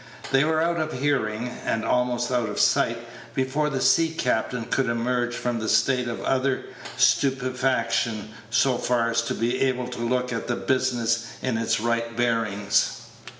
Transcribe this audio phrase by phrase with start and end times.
[0.31, 4.87] They were out of hearing, and almost out of sight, before the sea captain could
[4.87, 6.63] emerge from a state of utter
[6.97, 12.17] stupefaction so far as to be able to look at the business in its right
[12.17, 13.01] bearings.